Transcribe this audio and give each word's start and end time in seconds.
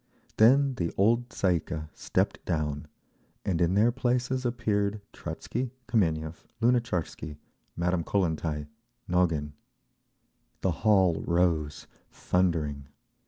Then 0.37 0.73
the 0.77 0.91
old 0.97 1.29
Tsay 1.29 1.57
ee 1.57 1.59
kah 1.59 1.85
stepped 1.93 2.43
down, 2.43 2.87
and 3.45 3.61
in 3.61 3.75
their 3.75 3.91
places 3.91 4.47
appeared 4.47 4.99
Trotzky, 5.13 5.69
Kameniev, 5.87 6.47
Lunatcharsky, 6.59 7.37
Madame 7.75 8.03
Kollentai, 8.03 8.65
Nogin…. 9.07 9.51
The 10.61 10.71
hall 10.71 11.23
rose, 11.27 11.85
thundering. 12.09 12.87